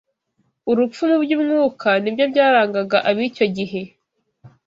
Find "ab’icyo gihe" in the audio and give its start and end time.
3.09-3.81